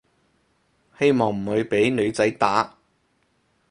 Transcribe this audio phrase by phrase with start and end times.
[0.97, 2.75] 希望唔會畀女仔打